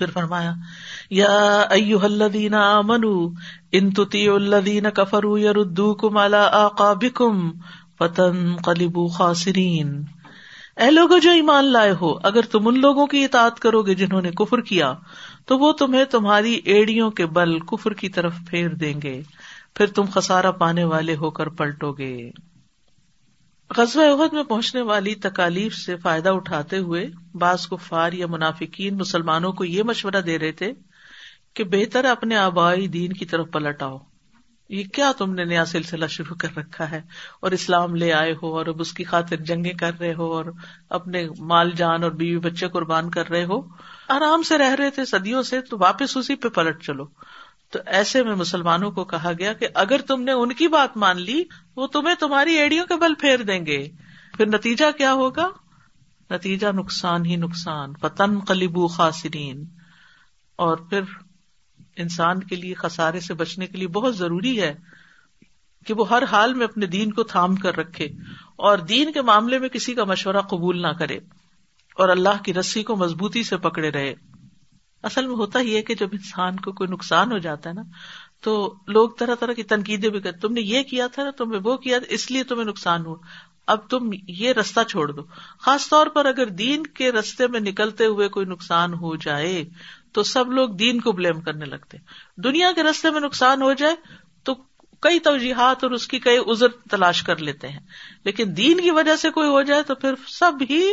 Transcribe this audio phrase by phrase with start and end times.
[0.00, 0.52] پھر فرمایا،
[1.10, 1.38] یا
[2.02, 3.28] الذین آمنوا،
[3.72, 7.50] ان تطیعوا الذین کفروا یردوکم علی آقابکم
[7.98, 10.02] فتنقلبوا خاسرین۔
[10.76, 14.22] اے لوگو جو ایمان لائے ہو، اگر تم ان لوگوں کی اطاعت کرو گے جنہوں
[14.22, 14.92] نے کفر کیا،
[15.46, 19.20] تو وہ تمہیں تمہاری ایڑیوں کے بل کفر کی طرف پھیر دیں گے،
[19.74, 22.30] پھر تم خسارا پانے والے ہو کر پلٹو گے۔
[23.76, 29.52] غزوہ عہد میں پہنچنے والی تکالیف سے فائدہ اٹھاتے ہوئے بعض کفار یا منافقین مسلمانوں
[29.52, 30.72] کو یہ مشورہ دے رہے تھے
[31.54, 33.98] کہ بہتر اپنے آبائی دین کی طرف پلٹ آؤ۔
[34.68, 37.00] یہ کیا تم نے نیا سلسلہ شروع کر رکھا ہے
[37.40, 40.44] اور اسلام لے آئے ہو اور اب اس کی خاطر جنگیں کر رہے ہو اور
[40.90, 43.60] اپنے مال جان اور بیوی بچے قربان کر رہے ہو۔
[44.08, 47.04] آرام سے رہ رہے تھے صدیوں سے تو واپس اسی پہ پلٹ چلو۔
[47.70, 51.20] تو ایسے میں مسلمانوں کو کہا گیا کہ اگر تم نے ان کی بات مان
[51.20, 51.42] لی،
[51.76, 53.88] وہ تمہیں تمہاری ایڑیوں کے بل پھیر دیں گے۔
[54.36, 55.48] پھر نتیجہ کیا ہوگا؟
[56.30, 59.64] نتیجہ نقصان ہی نقصان پتن قلیبو خاصرین
[60.56, 61.00] اور پھر
[61.96, 64.74] انسان کے لیے خسارے سے بچنے کے لیے بہت ضروری ہے
[65.86, 68.08] کہ وہ ہر حال میں اپنے دین کو تھام کر رکھے
[68.56, 71.16] اور دین کے معاملے میں کسی کا مشورہ قبول نہ کرے
[71.94, 74.14] اور اللہ کی رسی کو مضبوطی سے پکڑے رہے۔
[75.02, 77.82] اصل میں ہوتا ہی ہے کہ جب انسان کو کوئی نقصان ہو جاتا ہے نا،
[78.42, 81.60] تو لوگ طرح طرح کی تنقیدیں بھی کرتے، تم نے یہ کیا تھا نا تمہیں
[81.64, 83.16] وہ کیا تھا، اس لیے تمہیں نقصان ہوا۔
[83.66, 85.22] اب تم یہ رستہ چھوڑ دو۔
[85.60, 89.64] خاص طور پر اگر دین کے رستے میں نکلتے ہوئے کوئی نقصان ہو جائے،
[90.12, 91.98] تو سب لوگ دین کو بلیم کرنے لگتے۔
[92.36, 93.96] دنیا کے رستے میں نقصان ہو جائے،
[94.42, 94.54] تو
[95.00, 97.80] کئی توجیحات اور اس کی کئی ازر تلاش کر لیتے ہیں۔
[98.24, 100.92] لیکن دین کی وجہ سے کوئی ہو جائے، تو پھر سب ہی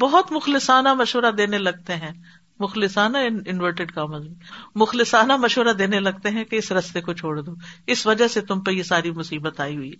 [0.00, 2.12] بہت مخلصانہ مشورہ دینے لگتے ہیں۔
[2.58, 4.26] مخلصانہ انورٹیڈ کامز
[4.74, 7.52] مخلصانہ مشورہ دینے لگتے ہیں کہ اس رستے کو چھوڑ دو۔
[7.86, 9.92] اس وجہ سے تم پہ یہ ساری مصیبت آئی ہوئی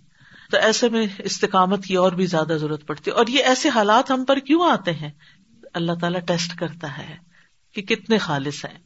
[0.51, 4.11] تو ایسے میں استقامت کی اور بھی زیادہ ضرورت پڑتی ہے۔ اور یہ ایسے حالات
[4.11, 5.11] ہم پر کیوں آتے ہیں؟
[5.73, 7.17] اللہ تعالیٰ ٹیسٹ کرتا ہے
[7.75, 8.79] کہ کتنے خالص ہیں۔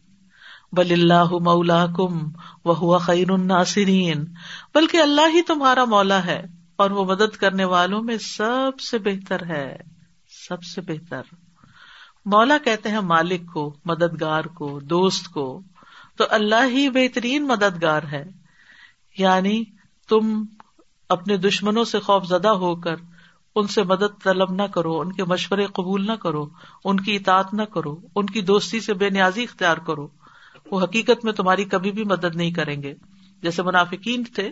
[0.71, 2.19] بل اللہ مولا کم
[2.65, 4.25] وہ ہوا خیر الناصرین۔
[4.75, 6.43] بلکہ اللہ ہی تمہارا مولا ہے
[6.75, 9.77] اور وہ مدد کرنے والوں میں سب سے بہتر ہے۔
[10.47, 11.21] سب سے بہتر۔
[12.25, 15.61] مولا کہتے ہیں مالک کو، مددگار کو، دوست کو،
[16.15, 18.25] تو اللہ ہی بہترین مددگار ہے۔
[19.17, 19.63] یعنی
[20.09, 20.45] تم
[21.09, 22.95] اپنے دشمنوں سے خوف زدہ ہو کر
[23.55, 26.49] ان سے مدد طلب نہ کرو، ان کے مشورے قبول نہ کرو،
[26.85, 30.07] ان کی اطاعت نہ کرو، ان کی دوستی سے بے نیازی اختیار کرو۔
[30.71, 32.93] وہ حقیقت میں تمہاری کبھی بھی مدد نہیں کریں گے۔
[33.41, 34.51] جیسے منافقین تھے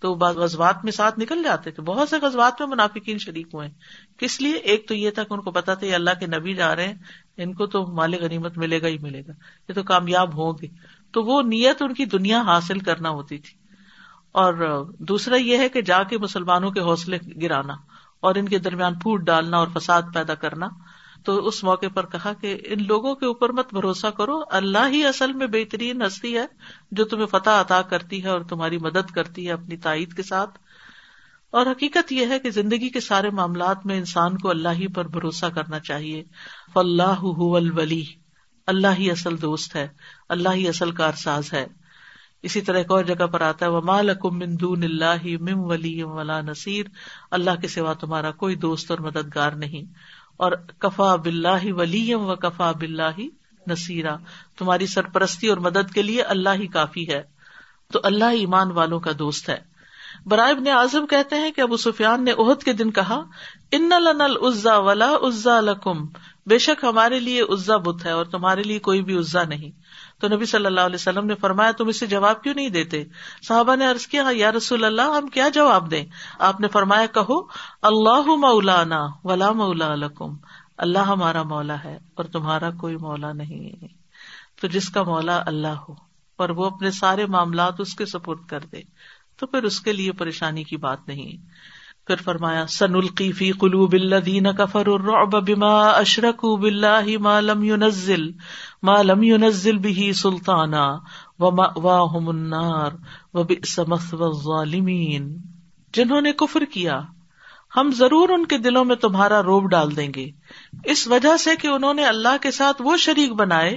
[0.00, 3.68] تو غزوات میں ساتھ نکل جاتے تھے۔ بہت سے غزوات میں منافقین شریک ہوئے۔
[4.16, 6.54] کس لیے؟ ایک تو یہ تھا کہ ان کو پتا تھا یہ اللہ کے نبی
[6.54, 6.94] جا رہے ہیں،
[7.36, 9.32] ان کو تو مال غنیمت ملے گا ہی ملے گا۔
[9.68, 10.66] یہ تو کامیاب ہوں گے۔
[11.12, 13.58] تو وہ نیت ان کی دنیا حاصل کرنا ہوتی تھی۔
[14.32, 17.72] اور دوسرا یہ ہے کہ جا کے مسلمانوں کے حوصلے گرانا
[18.20, 20.68] اور ان کے درمیان پھوٹ ڈالنا اور فساد پیدا کرنا۔
[21.24, 25.04] تو اس موقع پر کہا کہ ان لوگوں کے اوپر مت بھروسہ کرو۔ اللہ ہی
[25.04, 26.46] اصل میں بہترین ہستی ہے
[26.90, 30.58] جو تمہیں فتح عطا کرتی ہے اور تمہاری مدد کرتی ہے اپنی تائید کے ساتھ۔
[31.50, 35.08] اور حقیقت یہ ہے کہ زندگی کے سارے معاملات میں انسان کو اللہ ہی پر
[35.08, 36.24] بھروسہ کرنا چاہیے۔
[36.74, 38.04] فلاح الولی۔
[38.66, 39.88] اللہ ہی اصل دوست ہے۔
[40.28, 41.66] اللہ ہی اصل کارساز ہے۔
[42.42, 44.10] اسی طرح ایک اور جگہ پر آتا ہے وہ مال
[44.60, 46.86] دون اللہ مم ولی ولا نصیر
[47.30, 49.82] اللہ کے سوا تمہارا کوئی دوست اور مددگار نہیں۔
[50.38, 53.20] اور کفا بلّہ ولی و کفا بلّہ
[53.66, 54.16] نصیرا۔
[54.58, 57.22] تمہاری سرپرستی اور مدد کے لیے اللہ ہی کافی ہے۔
[57.92, 59.58] تو اللہ ایمان والوں کا دوست ہے۔
[60.26, 63.22] برائے ابن اعظم کہتے ہیں کہ ابو سفیان نے عہد کے دن کہا،
[63.72, 66.06] ان لن الزا ولا عزا لکم۔
[66.46, 69.70] بے شک ہمارے لیے عزا بت ہے اور تمہارے لیے کوئی بھی عزا نہیں۔
[70.20, 73.04] تو نبی صلی اللہ علیہ وسلم نے فرمایا، تم اسے جواب کیوں نہیں دیتے؟
[73.48, 76.04] صحابہ نے عرض کیا، یا رسول اللہ، ہم کیا جواب دیں؟
[76.38, 77.40] آپ نے فرمایا، کہو،
[77.82, 80.36] اللہ مولانا ولا مولا لکم،
[80.78, 83.86] اللہ ہمارا مولا ہے اور تمہارا کوئی مولا نہیں۔
[84.60, 85.94] تو جس کا مولا اللہ ہو،
[86.36, 88.80] اور وہ اپنے سارے معاملات اس کے سپورٹ کر دے،
[89.36, 91.36] تو پھر اس کے لیے پریشانی کی بات نہیں۔
[92.08, 98.26] پھر فرمایا سن القی فی قلوب الذین کفروا الرعب بما اشرکوا باللہ ما لم ينزل
[98.82, 100.86] ما لم ينزل به سلطانا
[101.38, 102.98] ومأواهم النار
[103.34, 105.30] وبئس مثوى الظالمین.
[105.94, 106.98] جنہوں نے کفر کیا،
[107.72, 110.26] ہم ضرور ان کے دلوں میں تمہارا روب ڈال دیں گے۔
[110.92, 113.76] اس وجہ سے کہ انہوں نے اللہ کے ساتھ وہ شریک بنائے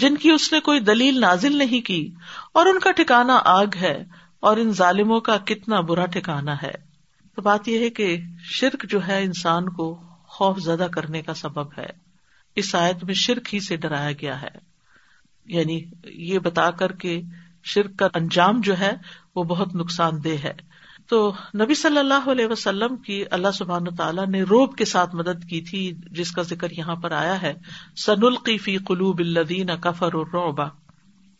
[0.00, 2.02] جن کی اس نے کوئی دلیل نازل نہیں کی،
[2.54, 3.96] اور ان کا ٹھکانا آگ ہے،
[4.42, 6.72] اور ان ظالموں کا کتنا برا ٹھکانا ہے۔
[7.36, 11.78] تو بات یہ ہے کہ شرک جو ہے انسان کو خوف زدہ کرنے کا سبب
[11.78, 11.86] ہے۔
[12.56, 14.72] اس آیت میں شرک ہی سے ڈرایا گیا ہے۔
[15.46, 17.20] یعنی یہ بتا کر کے
[17.64, 18.92] شرک کا انجام جو ہے
[19.34, 20.52] وہ بہت نقصان دہ ہے۔
[21.06, 25.48] تو نبی صلی اللہ علیہ وسلم کی اللہ سبحان تعالیٰ نے روب کے ساتھ مدد
[25.50, 27.54] کی تھی، جس کا ذکر یہاں پر آیا ہے۔
[27.96, 30.64] سن القیفی قلوب الدین کفر الروبا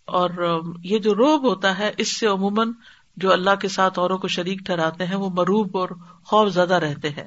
[0.04, 2.72] اور یہ جو روب ہوتا ہے، اس سے عموماً
[3.16, 5.88] جو اللہ کے ساتھ اوروں کو شریک ٹھہراتے ہیں وہ مروب اور
[6.24, 7.26] خوف زدہ رہتے ہیں۔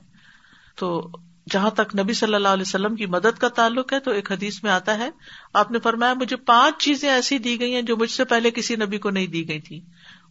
[0.76, 1.10] تو
[1.52, 4.64] جہاں تک نبی صلی اللہ علیہ وسلم کی مدد کا تعلق ہے تو ایک حدیث
[4.64, 5.10] میں آتا ہے،
[5.54, 8.76] آپ نے فرمایا، مجھے پانچ چیزیں ایسی دی گئی ہیں جو مجھ سے پہلے کسی
[8.76, 9.82] نبی کو نہیں دی گئی تھی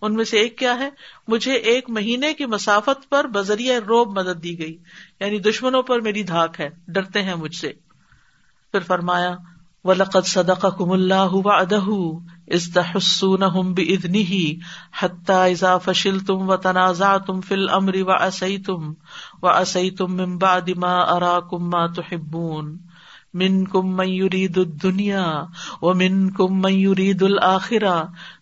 [0.02, 0.90] ان میں سے ایک کیا ہے؟
[1.28, 4.78] مجھے ایک مہینے کی مسافت پر بذریعہ روب مدد دی گئی۔
[5.20, 7.72] یعنی دشمنوں پر میری دھاک ہے، ڈرتے ہیں مجھ سے۔
[8.72, 9.36] پھر فرمایا
[9.84, 11.84] ولقد صدق کم اللہ ادہ
[12.48, 14.38] استحسون ادنی
[15.00, 18.92] حتہ اذا فشل تم و تنازع تم فل امری و اسی تم
[19.42, 22.76] و اسی تم ممبا دما ارا کما تحبون
[23.34, 25.24] من کم میورید دنیا
[25.82, 27.96] و من کم میورید الآخرا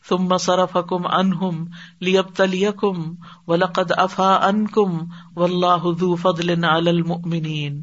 [0.08, 1.64] ثم صرفکم عنہم
[2.00, 3.02] لیبتلیکم
[3.48, 4.98] ولقد افا عنکم
[5.36, 7.80] واللہ ذو فضل علی المؤمنین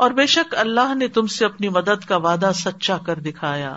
[0.00, 3.72] اور بے شک اللہ نے تم سے اپنی مدد کا وعدہ سچا کر دکھایا۔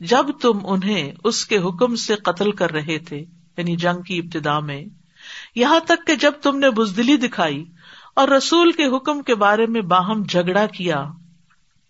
[0.00, 4.58] جب تم انہیں اس کے حکم سے قتل کر رہے تھے یعنی جنگ کی ابتدا
[4.60, 4.84] میں،
[5.54, 7.64] یہاں تک کہ جب تم نے بزدلی دکھائی
[8.16, 11.04] اور رسول کے حکم کے بارے میں باہم جھگڑا کیا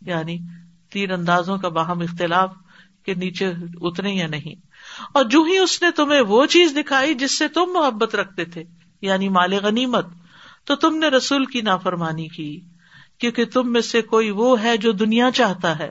[0.03, 0.39] یعنی
[0.93, 2.53] تین اندازوں کا باہم اختلاف
[3.05, 3.51] کے نیچے
[3.81, 4.55] اتنے یا نہیں،
[5.13, 8.63] اور جو ہی اس نے تمہیں وہ چیز دکھائی جس سے تم محبت رکھتے تھے
[9.03, 10.07] یعنی مال غنیمت،
[10.65, 12.49] تو تم نے رسول کی نافرمانی کی۔
[13.25, 15.91] کیونکہ تم میں سے کوئی وہ ہے جو دنیا چاہتا ہے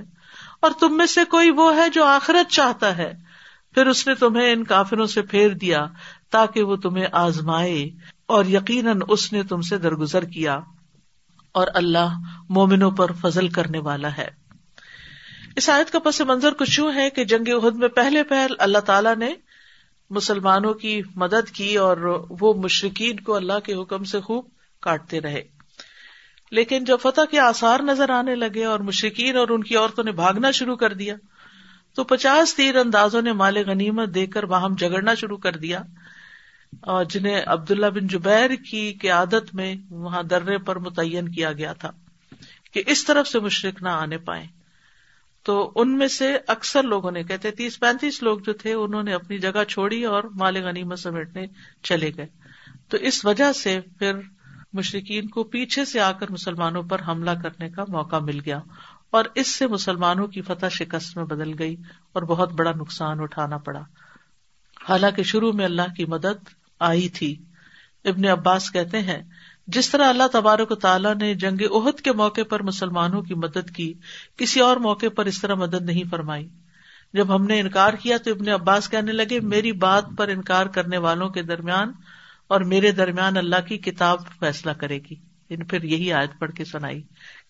[0.62, 3.14] اور تم میں سے کوئی وہ ہے جو آخرت چاہتا ہے۔
[3.74, 5.86] پھر اس نے تمہیں ان کافروں سے پھیر دیا
[6.32, 7.90] تاکہ وہ تمہیں آزمائے
[8.26, 10.60] اور یقیناً اس نے تم سے درگزر کیا
[11.52, 12.08] اور اللہ
[12.50, 14.30] مومنوں پر فضل کرنے والا ہے۔
[15.56, 18.78] اس آیت کا پس منظر کچھ یوں ہے کہ جنگ عہد میں پہلے پہل اللہ
[18.78, 19.34] تعالیٰ نے
[20.10, 21.98] مسلمانوں کی مدد کی اور
[22.30, 24.46] وہ مشرقین کو اللہ کے حکم سے خوب
[24.82, 25.53] کاٹتے رہے۔
[26.54, 30.12] لیکن جب فتح کے آسار نظر آنے لگے اور مشرقین اور ان کی عورتوں نے
[30.12, 31.16] بھاگنا شروع کر دیا،
[31.96, 35.82] تو پچاس تیر اندازوں نے مال غنیمت دے کر وہاں جگڑنا شروع کر دیا۔
[36.82, 41.92] اور جنہیں عبداللہ بن جبیر کی قیادت میں وہاں درے پر متعین کیا گیا تھا
[42.74, 44.46] کہ اس طرف سے مشرق نہ آنے پائے
[45.44, 49.14] تو ان میں سے اکثر لوگوں نے، کہتے تیس پینتیس لوگ جو تھے، انہوں نے
[49.14, 51.46] اپنی جگہ چھوڑی اور مال غنیمت سمیٹنے
[51.84, 52.28] چلے گئے۔
[52.90, 54.14] تو اس وجہ سے پھر
[54.74, 58.60] مشرقین کو پیچھے سے آ کر مسلمانوں پر حملہ کرنے کا موقع مل گیا
[59.10, 61.76] اور اس سے مسلمانوں کی فتح شکست میں بدل گئی
[62.14, 63.82] اور بہت بڑا نقصان اٹھانا پڑا۔
[64.90, 67.44] حالانکہ شروع میں اللہ کی مدد آئی تھی۔
[68.06, 69.24] ابن عباس کہتے ہیں،
[69.68, 73.70] جس طرح اللہ تبارک و تعالیٰ نے جنگ عہد کے موقع پر مسلمانوں کی مدد
[73.76, 73.94] کی،
[74.38, 76.50] کسی اور موقع پر اس طرح مدد نہیں فرمائی۔
[77.14, 80.98] جب ہم نے انکار کیا تو ابن عباس کہنے لگے، میری بات پر انکار کرنے
[80.98, 81.92] والوں کے درمیان
[82.48, 85.16] اور میرے درمیان اللہ کی کتاب فیصلہ کرے گی۔
[85.50, 87.02] یعنی پھر یہی آیت پڑھ کے سنائی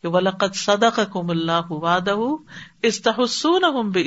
[0.01, 2.15] کہ ولقت سدا کا کم اللہ وعدہ
[2.81, 4.03] استحسون بے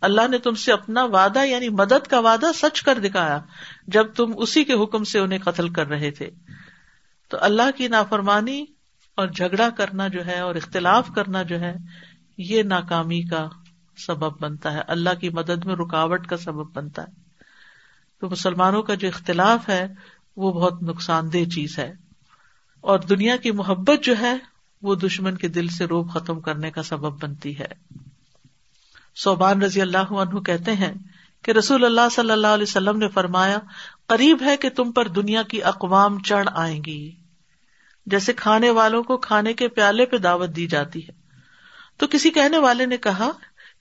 [0.00, 3.40] اللہ نے تم سے اپنا وعدہ یعنی مدد کا وعدہ سچ کر دکھایا
[3.86, 6.30] جب تم اسی کے حکم سے انہیں قتل کر رہے تھے۔
[7.28, 8.64] تو اللہ کی نافرمانی
[9.16, 11.74] اور جھگڑا کرنا جو ہے اور اختلاف کرنا جو ہے،
[12.38, 13.48] یہ ناکامی کا
[14.06, 17.21] سبب بنتا ہے۔ اللہ کی مدد میں رکاوٹ کا سبب بنتا ہے۔
[18.22, 19.88] تو مسلمانوں کا جو اختلاف ہے،
[20.36, 21.92] وہ بہت نقصان دہ چیز ہے۔
[22.80, 24.36] اور دنیا کی محبت جو ہے،
[24.82, 27.66] وہ دشمن کے دل سے روب ختم کرنے کا سبب بنتی ہے۔
[29.16, 30.92] صوبان رضی اللہ عنہ کہتے ہیں
[31.44, 33.58] کہ رسول اللہ صلی اللہ علیہ وسلم نے فرمایا،
[34.06, 37.10] قریب ہے کہ تم پر دنیا کی اقوام چڑھ آئیں گی۔
[38.06, 41.12] جیسے کھانے والوں کو کھانے کے پیالے پہ دعوت دی جاتی ہے۔
[41.96, 43.30] تو کسی کہنے والے نے کہا،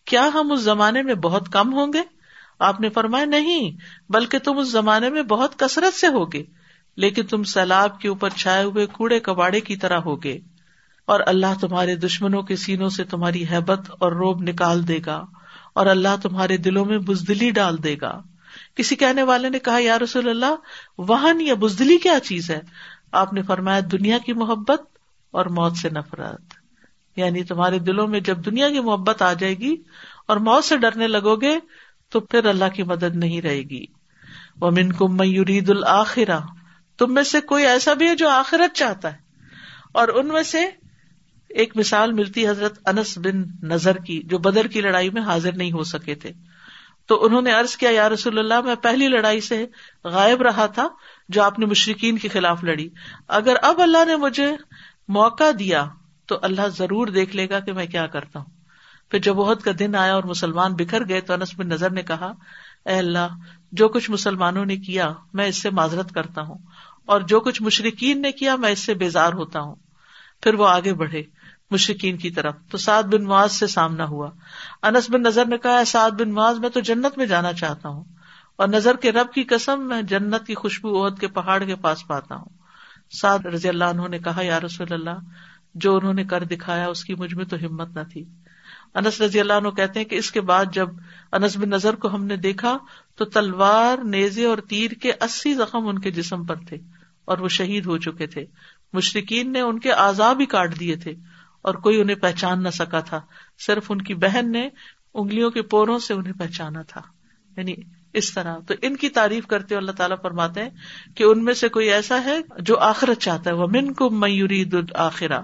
[0.06, 2.21] کیا ہم اس زمانے میں بہت کم ہوں گے؟
[2.62, 3.72] آپ نے فرمایا، نہیں،
[4.10, 6.44] بلکہ تم اس زمانے میں بہت کثرت سے ہوگے،
[6.98, 10.38] لیکن تم سیلاب کے اوپر چھائے ہوئے کوڑے کباڑے کی طرح ہوگے،
[11.08, 15.26] اور اللہ تمہارے دشمنوں کے سینوں سے تمہاری حبت اور روب نکال دے گا،
[15.74, 18.22] اور اللہ تمہارے دلوں میں بزدلی ڈال دے گا۔
[18.76, 20.56] کسی کہنے والے نے کہا، یا رسول اللہ،
[20.98, 22.60] وہن یا بزدلی کیا چیز ہے؟
[23.12, 24.82] آپ نے فرمایا، دنیا کی محبت
[25.32, 26.54] اور موت سے نفرت۔
[27.18, 29.76] یعنی تمہارے دلوں میں جب دنیا کی محبت آ جائے گی
[30.28, 31.58] اور موت سے ڈرنے لگو گے
[32.12, 33.86] تو پھر اللہ کی مدد نہیں رہے گی۔
[34.62, 36.40] وہ من کم میورید الآخرا
[36.98, 39.18] تم میں سے کوئی ایسا بھی ہے جو آخرت چاہتا ہے۔
[39.94, 40.66] اور ان میں سے
[41.50, 45.72] ایک مثال ملتی حضرت انس بن نظر کی، جو بدر کی لڑائی میں حاضر نہیں
[45.72, 46.32] ہو سکے تھے۔
[47.06, 49.66] تو انہوں نے ارض کیا، یا رسول اللہ، میں پہلی لڑائی سے
[50.04, 50.88] غائب رہا تھا
[51.30, 52.90] جو آپ نے مشرقین کے خلاف لڑی۔
[53.28, 54.56] اگر اب اللہ نے مجھے
[55.08, 55.86] موقع دیا
[56.26, 58.61] تو اللہ ضرور دیکھ لے گا کہ میں کیا کرتا ہوں۔
[59.12, 62.04] پھر جب بہت کا دن آیا اور مسلمان بکھر گئے تو انس بن نظر نے
[62.04, 62.34] کہا،
[62.86, 63.28] اے اللہ،
[63.72, 66.58] جو کچھ مسلمانوں نے کیا، میں اس سے معذرت کرتا ہوں،
[67.06, 69.76] اور جو کچھ مشرقین نے کیا، میں اس سے بیزار ہوتا ہوں۔
[70.44, 71.24] پھر وہ آگے بڑھے
[71.72, 74.30] مشرقین کی طرف۔ تو سعد بن معاذ سے سامنا ہوا۔
[74.84, 78.04] انس بن نظر نے کہا سعد بن معاذ، میں تو جنت میں جانا چاہتا ہوں،
[78.56, 82.08] اور نظر کے رب کی قسم، میں جنت کی خوشبو عہد کے پہاڑ کے پاس
[82.08, 82.50] پاتا ہوں۔
[83.12, 85.20] سعد رضی اللہ عنہ نے کہا، یا رسول اللہ،
[85.76, 88.26] جو انہوں نے کر دکھایا، اس کی مجھ میں تو ہمت نہ تھی۔
[88.96, 90.90] انس رضی اللہ عنہ کہتے ہیں کہ اس کے بعد جب
[91.32, 92.78] انس بن نظر کو ہم نے دیکھا
[93.16, 96.78] تو تلوار، نیزے اور تیر کے اسی زخم ان کے جسم پر تھے
[97.26, 98.46] اور وہ شہید ہو چکے تھے۔
[98.94, 101.12] مشرقین نے ان کے آزاد بھی کاٹ دیے تھے
[101.62, 103.22] اور کوئی انہیں پہچان نہ سکا تھا۔
[103.60, 104.70] صرف ان کی بہن نے
[105.14, 107.02] انگلیوں کے پوروں سے انہیں پہچانا تھا۔
[107.58, 107.76] یعنی
[108.14, 110.70] اس طرح۔ تو ان کی تعریف کرتے اللہ تعالیٰ فرماتے ہیں
[111.16, 114.66] کہ ان میں سے کوئی ایسا ہے جو آخرت چاہتا ہے۔ وہ من کو میوری
[114.96, 115.42] آخرا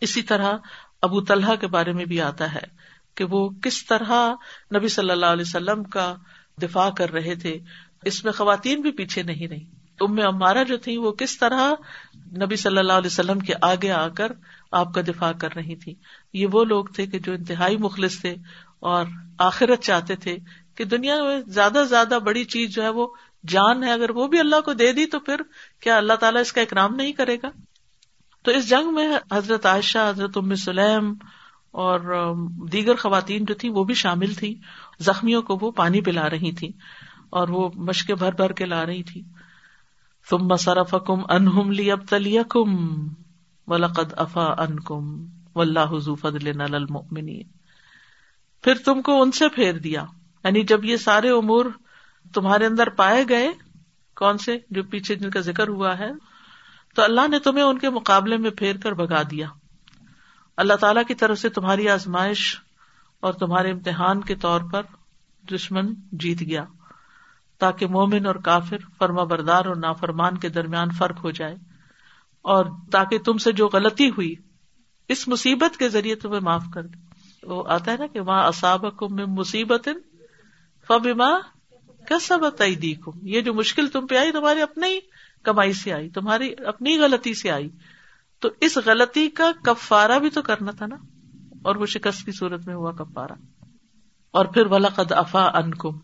[0.00, 0.52] اسی طرح
[1.04, 2.66] ابو طلحہ کے بارے میں بھی آتا ہے
[3.14, 4.34] کہ وہ کس طرح
[4.74, 6.14] نبی صلی اللہ علیہ وسلم کا
[6.62, 7.58] دفاع کر رہے تھے۔
[8.04, 9.64] اس میں خواتین بھی پیچھے نہیں رہی۔
[10.00, 11.72] ام امارا جو تھی وہ کس طرح
[12.14, 14.32] نبی صلی اللہ علیہ وسلم کے آگے آ کر
[14.72, 15.94] آپ کا دفاع کر رہی تھی
[16.32, 18.34] یہ وہ لوگ تھے کہ جو انتہائی مخلص تھے
[18.80, 19.06] اور
[19.38, 20.36] آخرت چاہتے تھے
[20.74, 23.06] کہ دنیا میں زیادہ سے زیادہ بڑی چیز جو ہے وہ
[23.48, 25.40] جان ہے۔ اگر وہ بھی اللہ کو دے دی تو پھر
[25.80, 27.48] کیا اللہ تعالیٰ اس کا اکرام نہیں کرے گا؟
[28.44, 31.14] تو اس جنگ میں حضرت عائشہ، حضرت ام سلیم
[31.70, 32.32] اور
[32.72, 34.60] دیگر خواتین جو تھی وہ بھی شامل تھی
[35.00, 36.68] زخمیوں کو وہ پانی پلا رہی تھی
[37.30, 39.22] اور وہ مشکیں بھر بھر کے لا رہی تھی
[40.30, 43.08] تم مسرف کم انہم لی اب تلی کم
[43.66, 45.24] ولقد افا ان کم
[45.54, 46.60] و اللہ فضل
[48.62, 50.04] پھر تم کو ان سے پھیر دیا۔
[50.44, 51.64] یعنی جب یہ سارے امور
[52.34, 53.52] تمہارے اندر پائے گئے،
[54.16, 56.10] کون سے؟ جو پیچھے جن کا ذکر ہوا ہے۔
[56.94, 59.48] تو اللہ نے تمہیں ان کے مقابلے میں پھیر کر بگا دیا۔
[60.56, 62.60] اللہ تعالی کی طرف سے تمہاری آزمائش
[63.20, 64.82] اور تمہارے امتحان کے طور پر
[65.54, 66.64] دشمن جیت گیا۔
[67.58, 71.56] تاکہ مومن اور کافر فرما بردار اور نافرمان کے درمیان فرق ہو جائے۔
[72.42, 74.34] اور تاکہ تم سے جو غلطی ہوئی،
[75.08, 77.04] اس مصیبت کے ذریعے تمہیں معاف کر دے۔
[77.42, 79.88] وہ آتا ہے نا کہ وہاں اصاب میں مصیبت
[80.88, 81.30] فبما
[82.08, 84.98] کسبت ایدیکم۔ یہ جو مشکل تم پہ آئی تمہاری اپنی
[85.44, 87.68] کمائی سے آئی، تمہاری اپنی غلطی سے آئی۔
[88.38, 90.96] تو اس غلطی کا کفارا بھی تو کرنا تھا نا۔
[91.62, 93.34] اور وہ شکست کی صورت میں ہوا کفارا
[94.30, 95.98] اور پھر ولاقد افا ان کم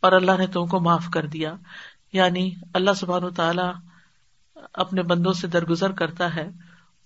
[0.00, 1.54] اور اللہ نے تم کو معاف کر دیا۔
[2.12, 3.62] یعنی اللہ سبحان تعالی
[4.72, 6.50] اپنے بندوں سے درگزر کرتا ہے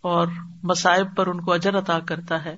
[0.01, 0.27] اور
[0.63, 2.57] مصائب پر ان کو اجر عطا کرتا ہے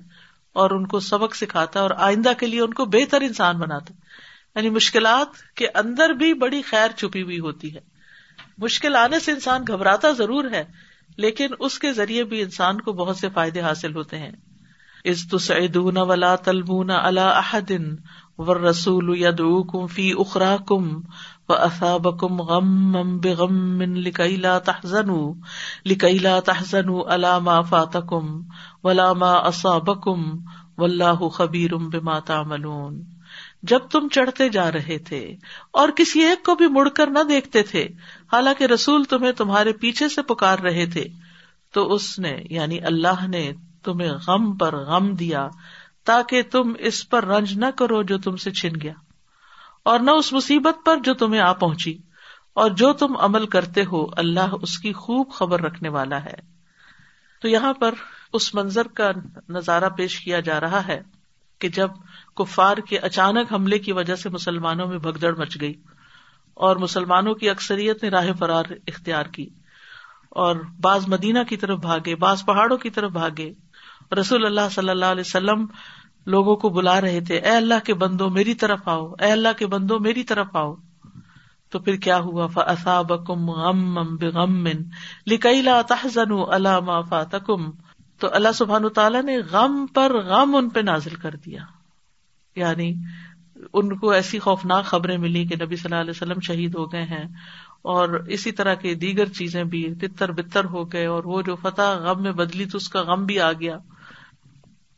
[0.53, 3.93] اور ان کو سبق سکھاتا ہے اور آئندہ کے لیے ان کو بہتر انسان بناتا
[4.55, 7.92] یعنی مشکلات کے اندر بھی بڑی خیر چھپی ہوئی ہوتی ہے۔
[8.57, 10.63] مشکل آنے سے انسان گھبراتا ضرور ہے،
[11.17, 14.31] لیکن اس کے ذریعے بھی انسان کو بہت سے فائدے حاصل ہوتے ہیں۔
[15.05, 17.71] از تسعدون ولا تلبون الا على احد
[18.37, 21.01] والرسول يدعوكم في اخراكم
[21.49, 25.33] واصابكم غما بغم لكي لا تحزنوا
[25.85, 28.41] لكي لا تحزنوا على ما فاتكم
[28.83, 30.37] ولا ما اصابكم
[30.77, 33.01] والله خبير بما تعملون۔
[33.63, 35.35] جب تم چڑھتے جا رہے تھے
[35.71, 37.87] اور کسی ایک کو بھی مڑ کر نہ دیکھتے تھے
[38.33, 41.03] حالانکہ رسول تمہیں تمہارے پیچھے سے پکار رہے تھے،
[41.73, 43.51] تو اس نے یعنی اللہ نے
[43.83, 45.47] تمہیں غم پر غم دیا
[46.03, 48.93] تاکہ تم اس پر رنج نہ کرو جو تم سے چھن گیا،
[49.85, 51.97] اور نہ اس مصیبت پر جو تمہیں آ پہنچی،
[52.53, 56.35] اور جو تم عمل کرتے ہو، اللہ اس کی خوب خبر رکھنے والا ہے۔
[57.41, 57.93] تو یہاں پر
[58.33, 59.11] اس منظر کا
[59.49, 61.01] نظارہ پیش کیا جا رہا ہے
[61.61, 61.89] کہ جب
[62.35, 65.73] کفار کے اچانک حملے کی وجہ سے مسلمانوں میں بھگدڑ مچ گئی
[66.53, 69.49] اور مسلمانوں کی اکثریت نے راہ فرار اختیار کی
[70.29, 73.53] اور بعض مدینہ کی طرف بھاگے، بعض پہاڑوں کی طرف بھاگے۔
[74.19, 75.65] رسول اللہ صلی اللہ علیہ وسلم
[76.25, 79.67] لوگوں کو بلا رہے تھے، اے اللہ کے بندو میری طرف آؤ، اے اللہ کے
[79.67, 80.75] بندو میری طرف آؤ۔
[81.69, 84.67] تو پھر کیا ہوا؟ فصابکم غم بغم
[85.27, 87.71] لکیلا تحزن علامہ فاتکم
[88.19, 91.63] تو اللہ سبحان تعالیٰ نے غم پر غم ان پہ نازل کر دیا۔
[92.55, 92.93] یعنی
[93.73, 97.03] ان کو ایسی خوفناک خبریں ملی کہ نبی صلی اللہ علیہ وسلم شہید ہو گئے
[97.03, 97.25] ہیں
[97.81, 101.81] اور اسی طرح کی دیگر چیزیں بھی تتر بتر ہو گئے اور وہ جو فتح
[101.81, 103.77] غم میں بدلی تو اس کا غم بھی آ گیا۔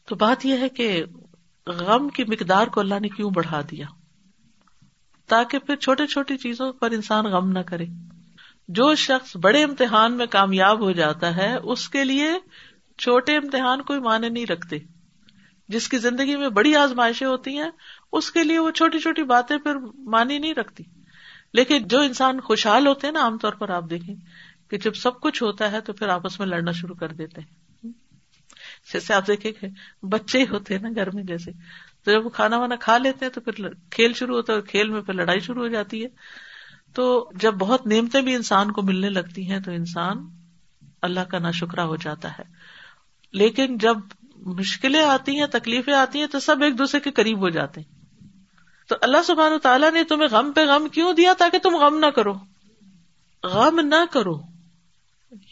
[0.05, 1.03] تو بات یہ ہے کہ
[1.67, 3.86] غم کی مقدار کو اللہ نے کیوں بڑھا دیا؟
[5.27, 7.86] تاکہ پھر چھوٹی چھوٹی چیزوں پر انسان غم نہ کرے۔
[8.67, 12.31] جو شخص بڑے امتحان میں کامیاب ہو جاتا ہے، اس کے لیے
[12.98, 14.77] چھوٹے امتحان کوئی معنی نہیں رکھتے۔
[15.67, 17.69] جس کی زندگی میں بڑی آزمائشیں ہوتی ہیں
[18.15, 20.84] اس کے لیے وہ چھوٹی چھوٹی باتیں پھر مانی نہیں رکھتی۔
[21.53, 24.15] لیکن جو انسان خوشحال ہوتے ہیں نا، عام طور پر آپ دیکھیں
[24.69, 27.65] کہ جب سب کچھ ہوتا ہے تو پھر آپس میں لڑنا شروع کر دیتے ہیں۔
[28.93, 29.67] جیسے آپ دیکھیں کہ
[30.05, 31.51] بچے ہی ہوتے ہیں نا گھر میں جیسے۔
[32.03, 34.89] تو جب وہ کھانا وانا کھا لیتے ہیں تو پھر کھیل شروع ہوتا ہے کھیل
[34.89, 36.10] میں پھر لڑائی شروع ہو جاتی ہے۔
[36.93, 40.17] تو جب بہت نعمتیں بھی انسان کو ملنے لگتی ہیں تو انسان
[41.01, 42.43] اللہ کا نا شکرا ہو جاتا ہے۔
[43.31, 43.98] لیکن جب
[44.36, 47.94] مشکلیں آتی ہیں، تکلیفیں آتی ہیں تو سب ایک دوسرے کے قریب ہو جاتے ہیں۔
[48.87, 51.97] تو اللہ سبحان و تعالیٰ نے تمہیں غم پہ غم کیوں دیا تاکہ تم غم
[51.99, 52.33] نہ کرو؟
[53.43, 54.41] غم نہ کرو۔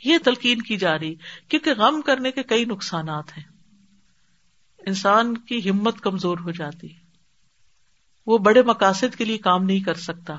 [0.05, 1.15] یہ تلقین کی جا رہی،
[1.47, 3.43] کیونکہ غم کرنے کے کئی نقصانات ہیں۔
[4.87, 6.87] انسان کی ہمت کمزور ہو جاتی۔
[8.27, 10.35] وہ بڑے مقاصد کے لیے کام نہیں کر سکتا۔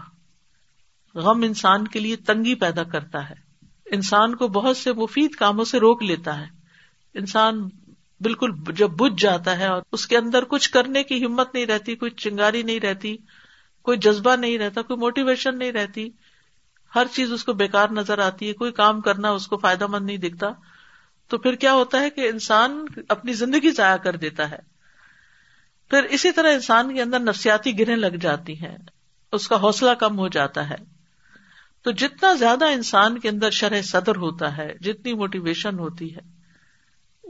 [1.14, 3.34] غم انسان کے لیے تنگی پیدا کرتا ہے۔
[3.86, 6.46] انسان کو بہت سے مفید کاموں سے روک لیتا ہے۔
[7.14, 7.68] انسان
[8.24, 11.96] بالکل جب بج جاتا ہے اور اس کے اندر کچھ کرنے کی ہمت نہیں رہتی،
[11.96, 13.16] کوئی چنگاری نہیں رہتی،
[13.82, 16.10] کوئی جذبہ نہیں رہتا، کوئی موٹیویشن نہیں رہتی،
[16.94, 20.06] ہر چیز اس کو بےکار نظر آتی ہے، کوئی کام کرنا اس کو فائدہ مند
[20.06, 20.46] نہیں دکھتا،
[21.28, 24.58] تو پھر کیا ہوتا ہے کہ انسان اپنی زندگی ضائع کر دیتا ہے۔
[25.90, 28.78] پھر اسی طرح انسان کے اندر نفسیاتی گریں لگ جاتی ہیں،
[29.32, 30.76] اس کا حوصلہ کم ہو جاتا ہے۔
[31.82, 36.33] تو جتنا زیادہ انسان کے اندر شرح صدر ہوتا ہے، جتنی موٹیویشن ہوتی ہے۔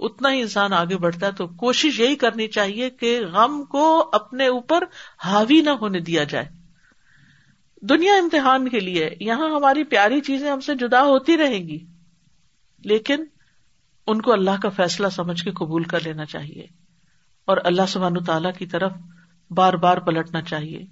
[0.05, 4.47] اتنا ہی انسان آگے بڑھتا ہے تو کوشش یہی کرنی چاہیے کہ غم کو اپنے
[4.47, 4.85] اوپر
[5.25, 6.47] حاوی نہ ہونے دیا جائے۔
[7.83, 11.79] دنیا امتحان کے لیے یہاں ہماری پیاری چیزیں ہم سے جدا ہوتی رہیں گی،
[12.85, 13.25] لیکن
[14.07, 16.67] ان کو اللہ کا فیصلہ سمجھ کے قبول کر لینا چاہیے
[17.45, 18.93] اور اللہ سبحان تعالی کی طرف
[19.51, 20.85] بار بار پلٹنا چاہیے۔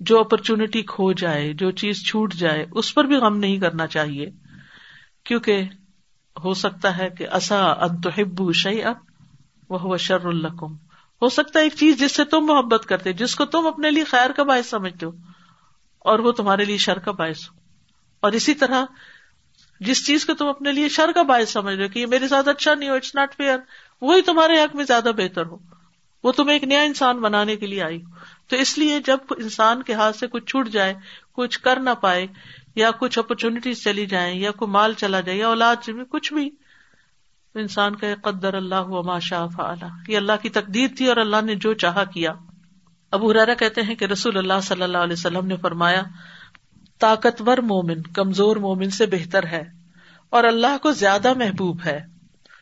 [0.00, 4.30] جو اپرچونٹی کھو جائے، جو چیز چھوٹ جائے، اس پر بھی غم نہیں کرنا چاہیے،
[5.24, 5.62] کیونکہ
[6.44, 8.96] ہو سکتا ہے کہ اصا انتحبو شعی اب
[9.70, 10.74] وہ شر القم
[11.22, 14.04] ہو سکتا ہے ایک چیز جس سے تم محبت کرتے، جس کو تم اپنے لیے
[14.04, 15.10] خیر کا باعث سمجھتے ہو،
[16.04, 17.54] اور وہ تمہارے لیے شر کا باعث ہو۔
[18.22, 18.84] اور اسی طرح
[19.80, 22.48] جس چیز کو تم اپنے لیے شر کا باعث سمجھ رہے کہ یہ میرے ساتھ
[22.48, 23.58] اچھا نہیں ہو اٹس ناٹ فیئر
[24.02, 25.56] وہی تمہارے حق میں زیادہ بہتر ہو۔
[26.24, 28.00] وہ تمہیں ایک نیا انسان بنانے کے لیے آئی
[28.48, 30.94] تو اس لیے جب انسان کے ہاتھ سے کچھ چھوٹ جائے،
[31.32, 32.26] کچھ کر نہ پائے
[32.76, 36.50] یا کچھ اپرچونیٹیز چلی جائیں یا کوئی مال چلا جائے یا اولاد میں کچھ بھی۔
[37.54, 41.54] انسان کا قدر اللہ وما شاہ فعلا یہ اللہ کی تقدیر تھی اور اللہ نے
[41.54, 42.32] جو چاہا کیا۔
[43.10, 46.02] ابو ہرارا کہتے ہیں کہ رسول اللہ صلی اللہ علیہ وسلم نے فرمایا،
[46.98, 49.64] طاقتور مومن، کمزور مومن سے بہتر ہے
[50.30, 52.00] اور اللہ کو زیادہ محبوب ہے۔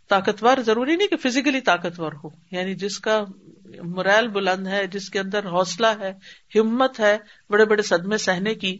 [0.09, 3.25] طاقتور ضروری نہیں کہ فزیکلی طاقتور ہو یعنی جس کا
[3.83, 6.13] مرائل بلند ہے، جس کے اندر حوصلہ ہے،
[6.59, 7.19] ہمت ہے،
[7.51, 8.79] بڑے بڑے صدمے سہنے کی۔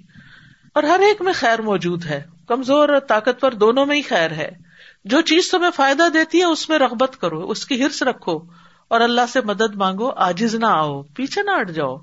[0.75, 4.51] اور ہر ایک میں خیر موجود ہے۔ کمزور اور طاقتور دونوں میں ہی خیر ہے۔
[5.05, 8.39] جو چیز تمہیں فائدہ دیتی ہے، اس میں رغبت کرو، اس کی ہرس رکھو
[8.89, 11.97] اور اللہ سے مدد مانگو آجز نہ آؤ، پیچھے نہ ہٹ جاؤ۔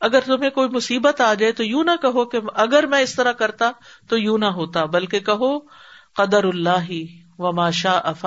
[0.00, 3.32] اگر تمہیں کوئی مصیبت آ جائے تو یوں نہ کہو کہ اگر میں اس طرح
[3.32, 3.70] کرتا
[4.08, 5.58] تو یوں نہ ہوتا، بلکہ کہو،
[6.16, 7.06] قدر اللہ ہی
[7.38, 8.26] و ماشا اف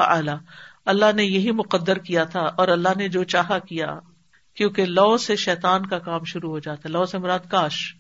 [0.86, 4.00] اللہ نے یہی مقدر کیا تھا اور اللہ نے جو چاہا کیا،
[4.56, 7.94] کیونکہ لو سے شیتان کا کام شروع ہو جاتا ہے۔ لو سے مراد کاش۔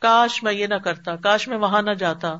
[0.00, 2.36] کاش میں یہ نہ کرتا، کاش میں وہاں نہ جاتا،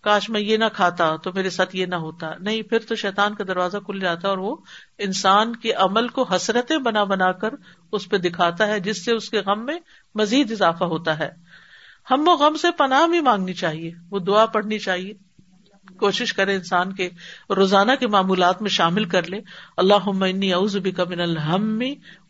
[0.00, 3.34] کاش میں یہ نہ کھاتا تو میرے ساتھ یہ نہ ہوتا۔ نہیں، پھر تو شیتان
[3.34, 4.56] کا دروازہ کھل جاتا اور وہ
[4.98, 7.48] انسان کے عمل کو حسرتیں بنا بنا کر
[7.92, 9.78] اس پہ دکھاتا ہے، جس سے اس کے غم میں
[10.14, 11.30] مزید اضافہ ہوتا ہے۔
[12.10, 15.12] ہم وہ غم سے پناہ بھی مانگنی چاہیے، وہ دعا پڑھنی چاہیے۔
[15.98, 17.10] کوشش کرے انسان کے
[17.50, 19.40] روزانہ کے معمولات میں شامل کر لے۔
[19.76, 20.08] اللہ
[20.78, 21.82] بک من الحم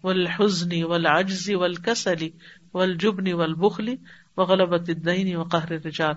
[0.02, 2.30] و الحزنی ولازی ولکسلی
[2.74, 3.96] ولجبنی ولبخلی
[4.36, 6.14] وغلبت الدین وقہر الرجال۔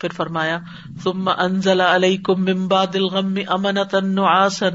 [0.00, 0.58] پھر فرمایا،
[1.02, 4.68] ثم انزل علیکم من بعد الغم امنتا نعاسا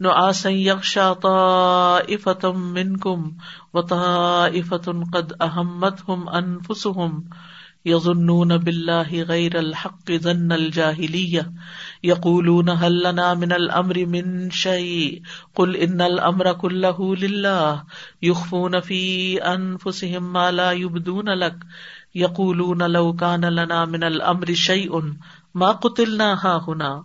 [0.00, 3.28] نعاسا یغشا طائفة منکم
[3.74, 7.20] وطائفة قد اہمتهم انفسهم،
[7.84, 11.42] یظنون باللہ غیر الحق ظن الجاہلیہ،
[12.02, 15.18] یقولون هل لنا من الامر من شيء
[15.54, 17.82] قل ان الامر كله لله
[18.22, 19.02] يخفون في
[19.54, 21.66] انفسهم ما لا يبدون لك
[22.14, 24.98] یقولون لو کان لنا من الامر شيء
[25.54, 27.02] ما قتلنا ها هنا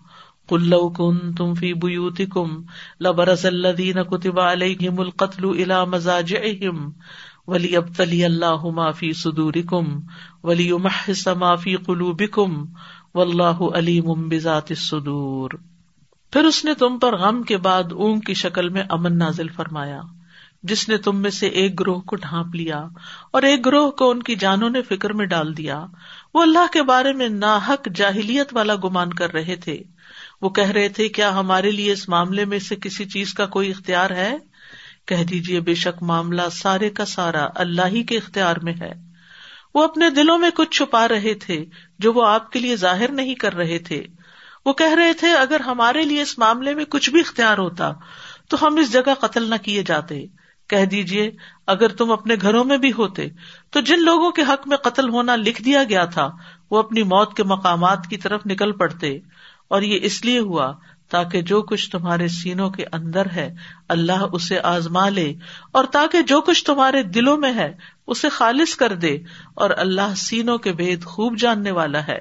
[0.47, 2.63] قل لو كنتم في بيوتكم
[2.99, 6.91] لبرز الذين كتب عليهم القتل الى مزاجعهم
[7.47, 9.99] وليبتلي الله ما في صدوركم
[10.43, 12.65] وليمحص ما في قلوبكم
[13.15, 15.49] والله عليم بذات الصدور.
[16.31, 20.01] پھر اس نے تم پر غم کے بعد اونگ کی شکل میں امن نازل فرمایا۔
[20.63, 22.87] جس نے تم میں سے ایک گروہ کو ڈھانپ لیا
[23.33, 25.85] اور ایک گروہ کو ان کی جانوں نے فکر میں ڈال دیا۔
[26.33, 29.83] وہ اللہ کے بارے میں ناحک جاہلیت والا گمان کر رہے تھے۔
[30.41, 33.69] وہ کہہ رہے تھے، کیا ہمارے لیے اس معاملے میں سے کسی چیز کا کوئی
[33.69, 34.37] اختیار ہے؟
[35.05, 38.93] کہہ دیجیے بے شک معاملہ سارے کا سارا اللہ ہی کے اختیار میں ہے۔
[39.73, 41.65] وہ اپنے دلوں میں کچھ چھپا رہے تھے
[41.99, 44.03] جو وہ آپ کے لیے ظاہر نہیں کر رہے تھے۔
[44.65, 47.91] وہ کہہ رہے تھے، اگر ہمارے لیے اس معاملے میں کچھ بھی اختیار ہوتا
[48.49, 50.25] تو ہم اس جگہ قتل نہ کیے جاتے۔
[50.69, 51.31] کہہ دیجیے
[51.67, 53.27] اگر تم اپنے گھروں میں بھی ہوتے،
[53.69, 56.31] تو جن لوگوں کے حق میں قتل ہونا لکھ دیا گیا تھا،
[56.71, 59.19] وہ اپنی موت کے مقامات کی طرف نکل پڑتے۔
[59.67, 60.73] اور یہ اس لیے ہوا
[61.09, 63.55] تاکہ جو کچھ تمہارے سینوں کے اندر ہے،
[63.89, 65.33] اللہ اسے آزما لے۔
[65.71, 67.73] اور تاکہ جو کچھ تمہارے دلوں میں ہے،
[68.07, 69.17] اسے خالص کر دے۔
[69.53, 72.19] اور اللہ سینوں کے بھید خوب جاننے والا ہے۔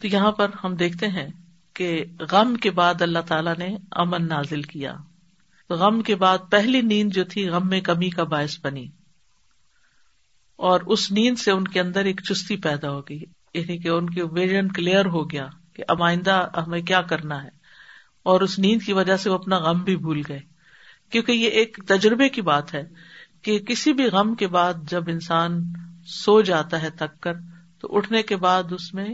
[0.00, 1.28] تو یہاں پر ہم دیکھتے ہیں
[1.74, 4.96] کہ غم کے بعد اللہ تعالیٰ نے امن نازل کیا۔
[5.74, 8.86] غم کے بعد پہلی نیند جو تھی، غم میں کمی کا باعث بنی۔
[10.56, 13.20] اور اس نیند سے ان کے اندر ایک چستی پیدا ہو گئی۔
[13.54, 17.48] یعنی کہ ان کے ویژن کلیئر ہو گیا کہ امائندہ ہمیں کیا کرنا ہے۔
[18.22, 20.40] اور اس نیند کی وجہ سے وہ اپنا غم بھی بھول گئے۔
[21.10, 22.82] کیونکہ یہ ایک تجربے کی بات ہے
[23.42, 25.62] کہ کسی بھی غم کے بعد جب انسان
[26.06, 27.32] سو جاتا ہے تک کر،
[27.80, 29.08] تو اٹھنے کے بعد اس میں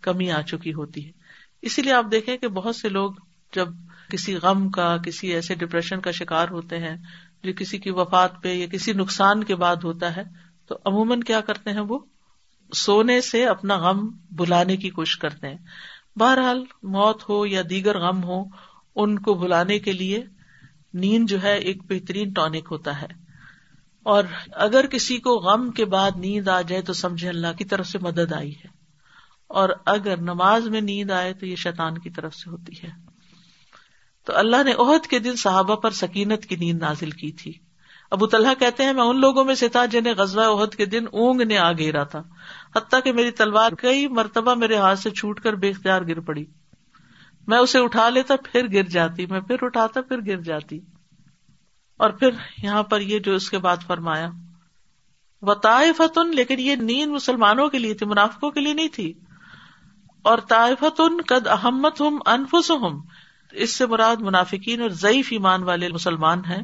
[0.00, 1.10] کمی آ چکی ہوتی ہے۔
[1.62, 3.12] اسی لیے آپ دیکھیں کہ بہت سے لوگ
[3.54, 3.68] جب
[4.12, 6.96] کسی غم کا، کسی ایسے ڈپریشن کا شکار ہوتے ہیں
[7.42, 10.22] جو کسی کی وفات پہ یا کسی نقصان کے بعد ہوتا ہے،
[10.66, 11.98] تو عموماً کیا کرتے ہیں وہ؟
[12.72, 15.58] سونے سے اپنا غم بلانے کی کوشش کرتے ہیں۔
[16.16, 18.44] بہرحال موت ہو یا دیگر غم ہو،
[18.96, 20.24] ان کو بلانے کے لیے
[20.94, 23.06] نیند جو ہے ایک بہترین ٹونک ہوتا ہے۔
[24.02, 27.86] اور اگر کسی کو غم کے بعد نیند آ جائے تو سمجھے اللہ کی طرف
[27.86, 28.68] سے مدد آئی ہے۔
[29.46, 33.11] اور اگر نماز میں نیند آئے تو یہ شیطان کی طرف سے ہوتی ہے۔
[34.24, 37.52] تو اللہ نے عہد کے دن صحابہ پر سکینت کی نیند نازل کی تھی۔
[38.10, 41.04] ابو طلحہ کہتے ہیں، میں ان لوگوں میں سے تھا جنہیں غزوہ عہد کے دن
[41.12, 42.22] اونگ نے آ گھیرا تھا۔
[42.76, 46.44] حتیٰ کہ میری تلوار کئی مرتبہ میرے ہاتھ سے چھوٹ کر بے اختیار گر پڑی۔
[47.46, 50.78] میں اسے اٹھا لیتا، پھر گر جاتی۔ میں پھر اٹھاتا، پھر گر جاتی۔
[51.98, 52.30] اور پھر
[52.62, 54.30] یہاں پر یہ جو اس کے بعد فرمایا
[55.42, 59.12] و طائفتن، لیکن یہ نیند مسلمانوں کے لیے تھی، منافقوں کے لیے نہیں تھی۔
[60.22, 63.00] اور طائفتن قد احمد ہم انفس ہم
[63.52, 66.62] اس سے مراد منافقین اور ضعیف ایمان والے مسلمان ہیں،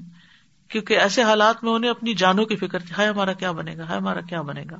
[0.68, 3.82] کیونکہ ایسے حالات میں انہیں اپنی جانوں کی فکر تھی، ہائے ہمارا کیا بنے گا،
[3.82, 4.76] ہائے ہمارا کیا بنے گا۔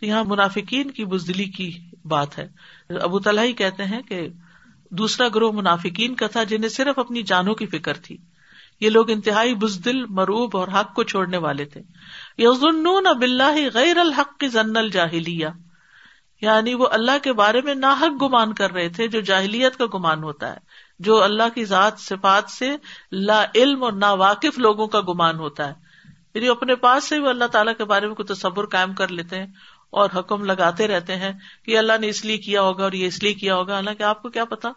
[0.00, 2.48] تو یہاں منافقین کی بزدلی کی بات ہے۔
[3.00, 4.28] ابو ہی کہتے ہیں کہ
[4.90, 8.16] دوسرا گروہ منافقین کا تھا جنہیں صرف اپنی جانوں کی فکر تھی۔
[8.80, 11.80] یہ لوگ انتہائی بزدل، مروب اور حق کو چھوڑنے والے تھے۔
[12.38, 15.46] یزنون بلّہ غیر الحق کی زن الجاہلیہ۔
[16.40, 20.22] یعنی وہ اللہ کے بارے میں ناحق گمان کر رہے تھے جو جاہلیت کا گمان
[20.22, 20.58] ہوتا ہے۔
[21.02, 22.76] جو اللہ کی ذات صفات سے
[23.12, 25.74] لا علم اور نا واقف لوگوں کا گمان ہوتا ہے۔
[26.34, 29.36] یعنی اپنے پاس سے وہ اللہ تعالیٰ کے بارے میں کوئی تصور قائم کر لیتے
[29.36, 29.46] ہیں
[29.90, 31.32] اور حکم لگاتے رہتے ہیں
[31.64, 34.22] کہ اللہ نے اس لیے کیا ہوگا اور یہ اس لیے کیا ہوگا۔ حالانکہ آپ
[34.22, 34.68] کو کیا پتا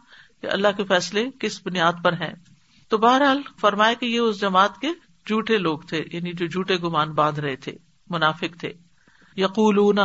[0.42, 2.34] کہ اللہ کے فیصلے کس بنیاد پر ہیں۔
[2.90, 4.88] تو بہرحال فرمایا کہ یہ اس جماعت کے
[5.28, 7.72] جھوٹے لوگ تھے یعنی جو جھوٹے گمان باندھ رہے تھے،
[8.10, 8.74] منافق تھے۔
[9.38, 9.98] یقول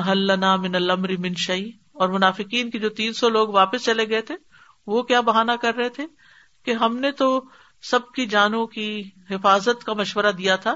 [0.63, 4.35] من المر من شعی اور منافقین کی جو تین سو لوگ واپس چلے گئے تھے
[4.91, 6.07] وہ کیا بہانا کر رہے تھے
[6.65, 7.45] کہ ہم نے تو
[7.83, 10.75] سب کی جانوں کی حفاظت کا مشورہ دیا تھا۔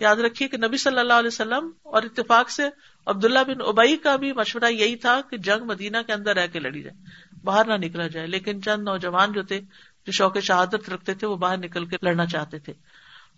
[0.00, 2.62] یاد رکھیے کہ نبی صلی اللہ علیہ وسلم اور اتفاق سے
[3.06, 6.58] عبداللہ بن ابئی کا بھی مشورہ یہی تھا کہ جنگ مدینہ کے اندر رہ کے
[6.58, 7.04] لڑی جائے،
[7.44, 9.60] باہر نہ نکلا جائے۔ لیکن چند نوجوان جو تھے،
[10.06, 12.72] جو شوق شہادت رکھتے تھے، وہ باہر نکل کے لڑنا چاہتے تھے۔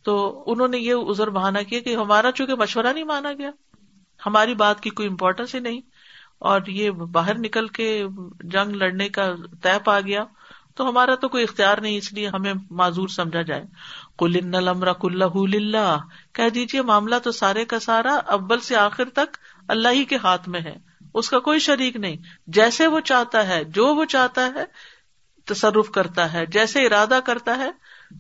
[0.03, 3.51] تو انہوں نے یہ ازر بہانا کیا کہ ہمارا چونکہ مشورہ نہیں مانا گیا،
[4.27, 5.81] ہماری بات کی کوئی امپورٹینس ہی نہیں۔
[6.38, 8.05] اور یہ باہر نکل کے
[8.40, 10.25] جنگ لڑنے کا طے پا گیا
[10.75, 13.64] تو ہمارا تو کوئی اختیار نہیں، اس لیے ہمیں معذور سمجھا جائے۔
[14.18, 15.77] کل ان کل
[16.33, 19.37] کہہ دیجیے معاملہ تو سارے کا سارا ابل سے آخر تک
[19.68, 20.77] اللہ ہی کے ہاتھ میں ہے۔
[21.14, 24.64] اس کا کوئی شریک نہیں۔ جیسے وہ چاہتا ہے، جو وہ چاہتا ہے،
[25.44, 27.70] تصرف کرتا ہے۔ جیسے ارادہ کرتا ہے،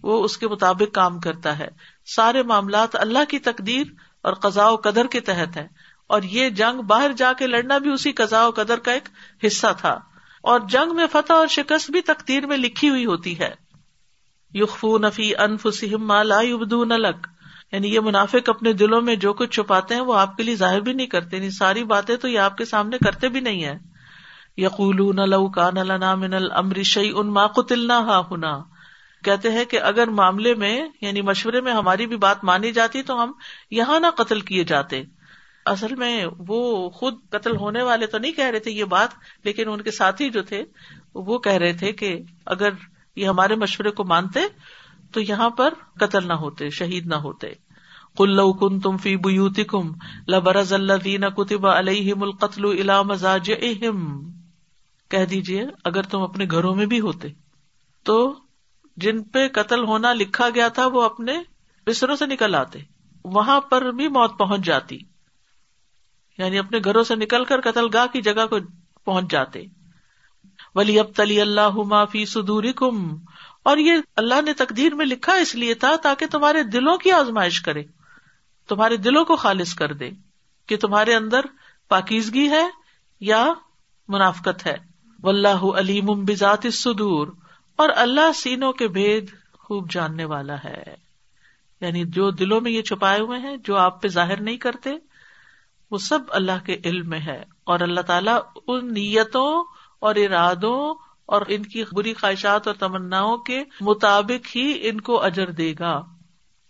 [0.02, 1.68] وہ اس کے مطابق کام کرتا ہے۔
[2.06, 3.86] سارے معاملات اللہ کی تقدیر
[4.22, 5.68] اور قزا و قدر کے تحت ہے
[6.06, 9.08] اور یہ جنگ باہر جا کے لڑنا بھی اسی قزا و قدر کا ایک
[9.46, 9.98] حصہ تھا۔
[10.42, 13.54] اور جنگ میں فتح اور شکست بھی تقدیر میں لکھی ہوئی ہوتی ہے۔
[14.54, 17.26] یقفو نفی انف سم لا یبدون لک۔
[17.72, 20.80] یعنی یہ منافق اپنے دلوں میں جو کچھ چھپاتے ہیں وہ آپ کے لیے ظاہر
[20.80, 23.78] بھی نہیں کرتے۔ یعنی ساری باتیں تو یہ آپ کے سامنے کرتے بھی نہیں ہے
[24.56, 25.16] یقول
[25.74, 28.62] لنا من المر شعی ان ما قتل ہا ہونا
[29.24, 33.22] کہتے ہیں کہ اگر معاملے میں یعنی مشورے میں ہماری بھی بات مانی جاتی تو
[33.22, 33.32] ہم
[33.70, 35.02] یہاں نہ قتل کیے جاتے۔
[35.66, 39.08] اصل میں وہ خود قتل ہونے والے تو نہیں کہہ رہے تھے یہ بات،
[39.44, 40.62] لیکن ان کے ساتھی جو تھے،
[41.14, 42.68] وہ کہہ رہے تھے کہ اگر
[43.16, 44.40] یہ ہمارے مشورے کو مانتے
[45.12, 47.52] تو یہاں پر قتل نہ ہوتے، شہید نہ ہوتے۔
[48.16, 49.92] کل کن تم فی بوتی کم
[50.28, 53.50] لبرز اللہ دین کتب علیہ القتل الا مزاج
[55.10, 57.28] کہہ دیجیے اگر تم اپنے گھروں میں بھی ہوتے
[58.06, 58.34] تو
[58.96, 61.32] جن پہ قتل ہونا لکھا گیا تھا وہ اپنے
[61.86, 62.78] بستروں سے نکل آتے،
[63.24, 64.98] وہاں پر بھی موت پہنچ جاتی۔
[66.38, 68.56] یعنی اپنے گھروں سے نکل کر قتل گاہ کی جگہ کو
[69.04, 69.62] پہنچ جاتے۔
[70.74, 73.16] ولی اب تلی اللہ معافی سدوری کم
[73.62, 77.60] اور یہ اللہ نے تقدیر میں لکھا اس لیے تھا تاکہ تمہارے دلوں کی آزمائش
[77.60, 77.82] کرے۔
[78.68, 80.10] تمہارے دلوں کو خالص کر دے
[80.66, 81.40] کہ تمہارے اندر
[81.88, 82.66] پاکیزگی ہے
[83.20, 83.52] یا
[84.08, 84.76] منافقت ہے۔
[85.22, 87.28] و اللہ علیم بذات الصدور۔
[87.76, 90.82] اور اللہ سینوں کے بھید خوب جاننے والا ہے۔
[91.80, 94.90] یعنی جو دلوں میں یہ چھپائے ہوئے ہیں، جو آپ پہ ظاہر نہیں کرتے
[95.90, 99.64] وہ سب اللہ کے علم میں ہے اور اللہ تعالیٰ ان نیتوں
[99.98, 100.94] اور ارادوں
[101.26, 106.02] اور ان کی بری خواہشات اور تمنا کے مطابق ہی ان کو اجر دے گا۔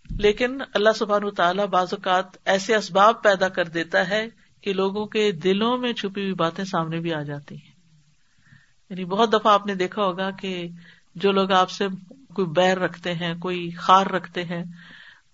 [0.09, 4.27] لیکن اللہ سبحان تعالیٰ بعض اوقات ایسے اسباب پیدا کر دیتا ہے
[4.61, 7.77] کہ لوگوں کے دلوں میں چھپی ہوئی باتیں سامنے بھی آ جاتی ہیں۔
[8.89, 10.67] یعنی بہت دفعہ آپ نے دیکھا ہوگا کہ
[11.15, 11.87] جو لوگ آپ سے
[12.33, 14.63] کوئی بیر رکھتے ہیں، کوئی خار رکھتے ہیں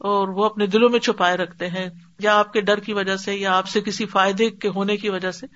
[0.03, 1.89] اور وہ اپنے دلوں میں چھپائے رکھتے ہیں
[2.19, 5.09] یا آپ کے ڈر کی وجہ سے یا آپ سے کسی فائدے کے ہونے کی
[5.09, 5.47] وجہ سے۔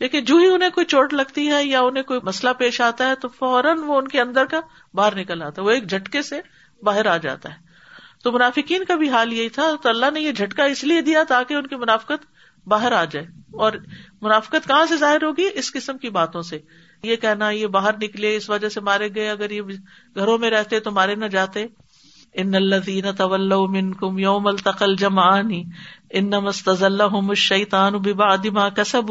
[0.00, 3.14] لیکن جو ہی انہیں کوئی چوٹ لگتی ہے یا انہیں کوئی مسئلہ پیش آتا ہے
[3.14, 4.60] تو فوراً وہ ان کے اندر کا
[4.94, 6.40] باہر نکل آتا ہے، وہ ایک جھٹکے سے
[6.82, 7.58] باہر آ جاتا ہے۔
[8.24, 11.22] تو منافقین کا بھی حال یہی تھا، تو اللہ نے یہ جھٹکا اس لیے دیا
[11.28, 12.26] تاکہ ان کی منافقت
[12.66, 13.72] باہر آ جائے۔ اور
[14.22, 16.58] منافقت کہاں سے ظاہر ہوگی؟ اس قسم کی باتوں سے۔
[17.02, 19.62] یہ کہنا، یہ باہر نکلے، اس وجہ سے مارے گئے، اگر یہ
[20.14, 21.66] گھروں میں رہتے تو مارے نہ جاتے۔
[22.36, 25.64] ان الزین طول کم یوم التقل جمعانی
[26.10, 29.10] ان مستض اللہ شیطان ببعد ما کسب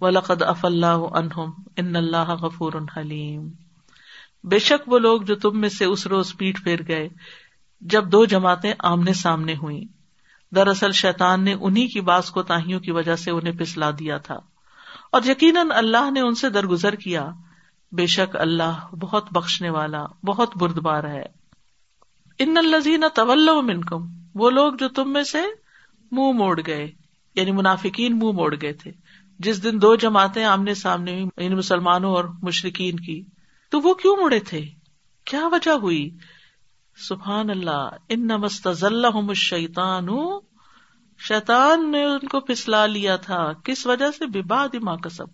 [0.00, 3.48] ولقد اف اللہ عنہم ان اللہ غفور حلیم۔
[4.44, 7.08] بے شک وہ لوگ جو تم میں سے اس روز پیٹ پھیر گئے،
[7.80, 9.84] جب دو جماعتیں آمنے سامنے ہوئی
[10.54, 14.38] دراصل شیطان نے انہیں کی باس کو تاہیوں کی وجہ سے انہیں پسلا دیا تھا۔
[15.12, 17.30] اور یقیناً اللہ نے ان سے درگزر کیا۔
[17.92, 21.45] بے شک اللہ بہت بخشنے والا، بہت بردبار ہے۔
[22.38, 25.38] ان الزین طول منکم، وہ لوگ جو تم میں سے
[26.10, 26.90] منہ موڑ گئے
[27.34, 28.92] یعنی منافقین منہ موڑ گئے تھے۔
[29.38, 33.22] جس دن دو جماعتیں آمنے سامنے ہوئی ان یعنی مسلمانوں اور مشرقین کی،
[33.70, 34.64] تو وہ کیوں مڑے تھے؟
[35.24, 36.10] کیا وجہ ہوئی؟
[37.08, 38.68] سبحان اللہ ان نمست
[39.34, 40.08] شیتان
[41.18, 45.26] شیتان نے ان کو پسلا لیا تھا۔ کس وجہ سے؟ بباد ماں کسب۔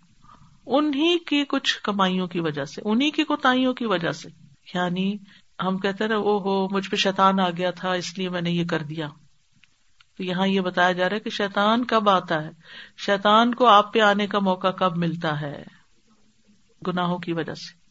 [0.65, 4.29] انہیں کی کچھ کمائیوں کی وجہ سے انہیں کی کوتاہیوں کی وجہ سے۔
[4.73, 5.17] یعنی
[5.61, 8.51] ہم کہتے نا او ہو مجھ پہ شیتان آ گیا تھا، اس لیے میں نے
[8.51, 9.07] یہ کر دیا۔
[10.17, 12.49] تو یہاں یہ بتایا جا رہا ہے کہ شیتان کب آتا ہے؟
[12.97, 15.63] شیتان کو آپ پہ آنے کا موقع کب ملتا ہے؟
[16.87, 17.83] گناہوں کی وجہ سے۔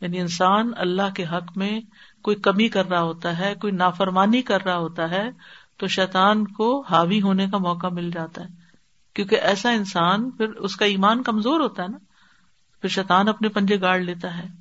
[0.00, 1.80] یعنی انسان اللہ کے حق میں
[2.22, 5.30] کوئی کمی کر رہا ہوتا ہے، کوئی نافرمانی کر رہا ہوتا ہے،
[5.76, 8.48] تو شیطان کو حاوی ہونے کا موقع مل جاتا ہے۔
[9.14, 11.98] کیونکہ ایسا انسان پھر اس کا ایمان کمزور ہوتا ہے نا۔
[12.80, 14.59] پھر شیطان اپنے پنجے گاڑ لیتا ہے۔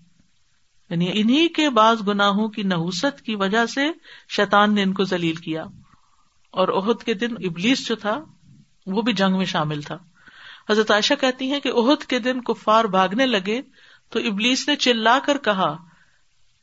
[0.89, 3.91] یعنی انہیں کے بعض گناہوں کی نحوست کی وجہ سے
[4.29, 5.63] شیطان نے ان کو ذلیل کیا۔
[6.51, 8.23] اور عہد کے دن ابلیس جو تھا،
[8.87, 9.97] وہ بھی جنگ میں شامل تھا۔
[10.69, 13.61] حضرت عائشہ کہتی ہیں کہ عہد کے دن کفار بھاگنے لگے
[14.09, 15.77] تو ابلیس نے چلا کر کہا،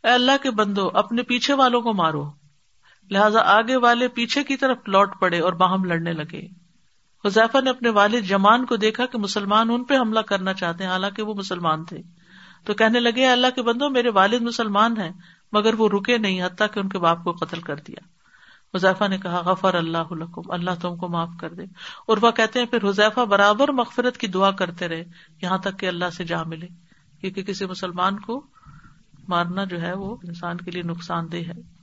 [0.04, 2.30] اے اللہ کے بندو، اپنے پیچھے والوں کو مارو۔
[3.10, 6.46] لہذا آگے والے پیچھے کی طرف لوٹ پڑے اور باہم لڑنے لگے۔
[7.24, 10.90] حذیفہ نے اپنے والد جمان کو دیکھا کہ مسلمان ان پہ حملہ کرنا چاہتے ہیں،
[10.90, 11.98] حالانکہ وہ مسلمان تھے۔
[12.66, 15.10] تو کہنے لگے اللہ کے بندو، میرے والد مسلمان ہیں،
[15.52, 18.06] مگر وہ رکے نہیں، حتیٰ کہ ان کے باپ کو قتل کر دیا۔
[18.74, 19.98] حذیفہ نے کہا، غفر اللہ
[20.48, 21.62] اللہ تم کو معاف کر دے۔
[22.06, 25.04] اور وہ کہتے ہیں، پھر حذیفہ برابر مغفرت کی دعا کرتے رہے،
[25.42, 26.66] یہاں تک کہ اللہ سے جا ملے۔
[27.20, 28.46] کیونکہ کسی مسلمان کو
[29.28, 31.75] مارنا جو ہے وہ انسان کے لیے نقصان دہ ہے۔